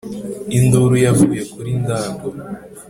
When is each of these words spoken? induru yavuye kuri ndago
induru 0.57 0.95
yavuye 1.05 1.41
kuri 1.53 1.69
ndago 1.81 2.29